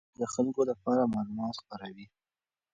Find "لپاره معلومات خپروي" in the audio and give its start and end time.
0.71-2.07